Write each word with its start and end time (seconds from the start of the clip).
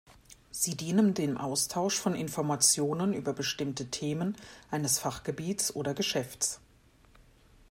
Sie 0.49 0.75
dienen 0.75 1.13
dem 1.13 1.37
Austausch 1.37 1.95
von 1.99 2.15
Informationen 2.15 3.13
über 3.13 3.33
bestimmte 3.33 3.91
Themen 3.91 4.35
eines 4.71 4.97
Fachgebiets 4.97 5.75
oder 5.75 5.93
Geschäfts. 5.93 6.59